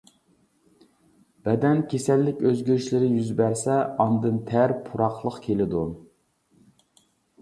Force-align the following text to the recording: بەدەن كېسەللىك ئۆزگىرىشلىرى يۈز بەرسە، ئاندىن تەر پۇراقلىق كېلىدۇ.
بەدەن 1.47 1.83
كېسەللىك 1.91 2.41
ئۆزگىرىشلىرى 2.51 3.11
يۈز 3.17 3.29
بەرسە، 3.41 3.75
ئاندىن 4.05 4.41
تەر 4.49 4.75
پۇراقلىق 4.89 5.41
كېلىدۇ. 5.45 5.85